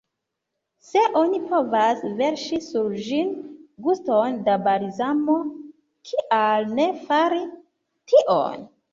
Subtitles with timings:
[0.91, 3.27] Se oni povas verŝi sur ĝin
[3.87, 5.35] guton da balzamo,
[6.11, 7.43] kial ne fari
[8.15, 8.65] tion?